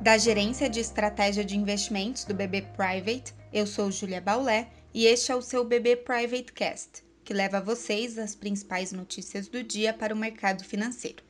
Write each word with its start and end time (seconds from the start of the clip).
Da 0.00 0.16
Gerência 0.16 0.70
de 0.70 0.80
Estratégia 0.80 1.44
de 1.44 1.58
Investimentos 1.58 2.24
do 2.24 2.32
BB 2.32 2.62
Private, 2.74 3.34
eu 3.52 3.66
sou 3.66 3.92
Julia 3.92 4.18
Baulé 4.18 4.66
e 4.94 5.04
este 5.04 5.30
é 5.30 5.36
o 5.36 5.42
seu 5.42 5.62
BB 5.62 5.96
Private 5.96 6.54
Cast, 6.54 7.04
que 7.22 7.34
leva 7.34 7.58
a 7.58 7.60
vocês 7.60 8.16
as 8.16 8.34
principais 8.34 8.92
notícias 8.92 9.46
do 9.46 9.62
dia 9.62 9.92
para 9.92 10.14
o 10.14 10.16
mercado 10.16 10.64
financeiro. 10.64 11.22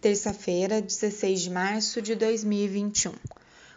Terça-feira, 0.00 0.80
16 0.80 1.40
de 1.40 1.50
março 1.50 2.00
de 2.00 2.14
2021. 2.14 3.12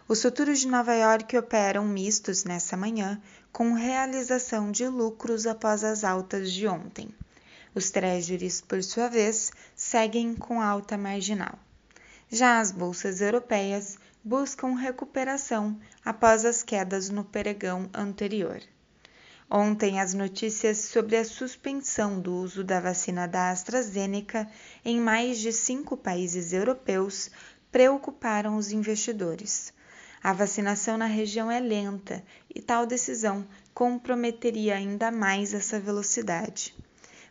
Os 0.08 0.22
futuros 0.22 0.60
de 0.60 0.68
Nova 0.68 0.94
York 0.94 1.36
operam 1.36 1.84
mistos 1.84 2.44
nessa 2.44 2.78
manhã, 2.78 3.20
com 3.52 3.74
realização 3.74 4.72
de 4.72 4.88
lucros 4.88 5.48
após 5.48 5.84
as 5.84 6.04
altas 6.04 6.52
de 6.52 6.68
ontem. 6.68 7.10
Os 7.74 7.90
treasuries, 7.90 8.62
por 8.62 8.84
sua 8.84 9.08
vez, 9.08 9.52
seguem 9.76 10.36
com 10.36 10.62
alta 10.62 10.96
marginal. 10.96 11.58
Já 12.30 12.60
as 12.60 12.72
bolsas 12.72 13.22
europeias 13.22 13.98
buscam 14.28 14.74
recuperação 14.74 15.80
após 16.04 16.46
as 16.46 16.64
quedas 16.64 17.12
no 17.12 17.24
pregão 17.24 17.88
anterior. 17.94 18.60
Ontem, 19.48 20.00
as 20.00 20.16
notícias 20.16 20.80
sobre 20.80 21.16
a 21.16 21.24
suspensão 21.24 22.20
do 22.20 22.34
uso 22.34 22.64
da 22.64 22.80
vacina 22.80 23.28
da 23.28 23.52
AstraZeneca 23.52 24.50
em 24.84 25.00
mais 25.00 25.38
de 25.38 25.54
cinco 25.54 25.96
países 25.96 26.54
europeus 26.54 27.30
preocuparam 27.72 28.58
os 28.58 28.72
investidores. 28.72 29.72
A 30.24 30.34
vacinação 30.34 30.98
na 30.98 31.06
região 31.06 31.52
é 31.52 31.60
lenta 31.60 32.24
e 32.50 32.60
tal 32.60 32.88
decisão 32.88 33.48
comprometeria 33.76 34.74
ainda 34.74 35.12
mais 35.12 35.54
essa 35.54 35.80
velocidade. 35.80 36.74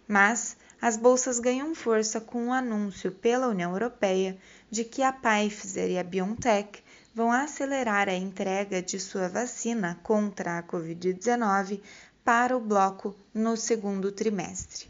Mas 0.07 0.57
as 0.81 0.97
bolsas 0.97 1.41
ganham 1.41 1.75
força 1.75 2.21
com 2.21 2.39
o 2.39 2.47
um 2.47 2.53
anúncio 2.53 3.11
pela 3.11 3.49
União 3.49 3.73
Europeia 3.73 4.39
de 4.71 4.85
que 4.85 5.03
a 5.03 5.13
Pfizer 5.13 5.91
e 5.91 5.99
a 5.99 6.05
BioNTech 6.05 6.84
vão 7.15 7.31
acelerar 7.31 8.09
a 8.09 8.15
entrega 8.15 8.83
de 8.83 8.99
sua 8.99 9.29
vacina 9.29 9.99
contra 10.03 10.59
a 10.59 10.63
Covid-19 10.63 11.81
para 12.25 12.57
o 12.57 12.61
bloco 12.61 13.15
no 13.33 13.57
segundo 13.57 14.11
trimestre. 14.11 14.89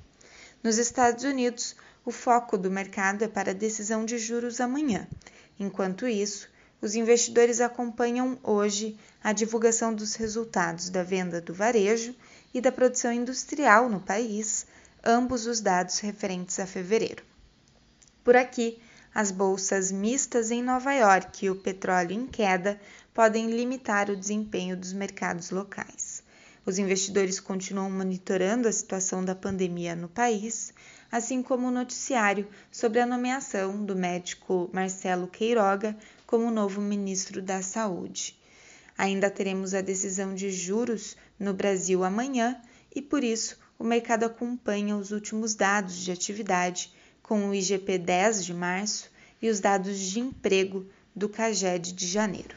Nos 0.62 0.78
Estados 0.78 1.24
Unidos, 1.24 1.76
o 2.02 2.10
foco 2.10 2.56
do 2.56 2.70
mercado 2.70 3.22
é 3.22 3.28
para 3.28 3.50
a 3.50 3.54
decisão 3.54 4.06
de 4.06 4.16
juros 4.16 4.58
amanhã. 4.58 5.06
Enquanto 5.60 6.08
isso, 6.08 6.48
os 6.80 6.94
investidores 6.94 7.60
acompanham 7.60 8.38
hoje 8.42 8.98
a 9.22 9.32
divulgação 9.32 9.94
dos 9.94 10.14
resultados 10.14 10.88
da 10.88 11.02
venda 11.02 11.40
do 11.40 11.52
varejo 11.52 12.14
e 12.52 12.60
da 12.60 12.72
produção 12.72 13.12
industrial 13.12 13.88
no 13.88 14.00
país, 14.00 14.66
ambos 15.04 15.46
os 15.46 15.60
dados 15.60 15.98
referentes 15.98 16.58
a 16.58 16.66
fevereiro. 16.66 17.22
Por 18.22 18.36
aqui, 18.36 18.80
as 19.14 19.30
bolsas 19.30 19.92
mistas 19.92 20.50
em 20.50 20.62
Nova 20.62 20.92
York 20.92 21.46
e 21.46 21.50
o 21.50 21.54
petróleo 21.54 22.12
em 22.12 22.26
queda 22.26 22.80
podem 23.14 23.48
limitar 23.48 24.10
o 24.10 24.16
desempenho 24.16 24.76
dos 24.76 24.92
mercados 24.92 25.50
locais. 25.50 26.22
Os 26.66 26.78
investidores 26.78 27.38
continuam 27.38 27.90
monitorando 27.90 28.66
a 28.66 28.72
situação 28.72 29.24
da 29.24 29.34
pandemia 29.34 29.94
no 29.94 30.08
país, 30.08 30.72
assim 31.12 31.42
como 31.42 31.68
o 31.68 31.70
noticiário 31.70 32.48
sobre 32.72 32.98
a 33.00 33.06
nomeação 33.06 33.84
do 33.84 33.94
médico 33.94 34.68
Marcelo 34.72 35.28
Queiroga 35.28 35.96
como 36.26 36.50
novo 36.50 36.80
ministro 36.80 37.40
da 37.40 37.62
Saúde. 37.62 38.36
Ainda 38.98 39.30
teremos 39.30 39.74
a 39.74 39.80
decisão 39.80 40.34
de 40.34 40.50
juros 40.50 41.16
no 41.38 41.54
Brasil 41.54 42.02
amanhã 42.02 42.60
e, 42.92 43.02
por 43.02 43.22
isso, 43.22 43.58
o 43.78 43.84
mercado 43.84 44.24
acompanha 44.24 44.96
os 44.96 45.12
últimos 45.12 45.54
dados 45.54 45.96
de 45.96 46.10
atividade, 46.10 46.92
com 47.24 47.48
o 47.48 47.54
IGP 47.54 47.98
10 47.98 48.44
de 48.44 48.54
março 48.54 49.10
e 49.42 49.48
os 49.48 49.58
dados 49.58 49.98
de 49.98 50.20
emprego 50.20 50.86
do 51.16 51.28
CAGED 51.28 51.92
de 51.92 52.06
janeiro. 52.06 52.54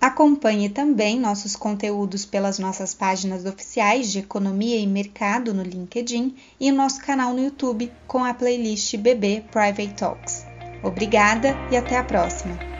Acompanhe 0.00 0.68
também 0.68 1.18
nossos 1.18 1.56
conteúdos 1.56 2.26
pelas 2.26 2.58
nossas 2.58 2.94
páginas 2.94 3.46
oficiais 3.46 4.12
de 4.12 4.18
Economia 4.18 4.76
e 4.76 4.86
Mercado 4.86 5.54
no 5.54 5.62
LinkedIn 5.62 6.36
e 6.60 6.70
nosso 6.70 7.00
canal 7.00 7.32
no 7.32 7.42
YouTube 7.42 7.90
com 8.06 8.22
a 8.22 8.34
playlist 8.34 8.96
BB 8.98 9.46
Private 9.50 9.94
Talks. 9.94 10.44
Obrigada 10.82 11.56
e 11.72 11.76
até 11.76 11.96
a 11.96 12.04
próxima! 12.04 12.73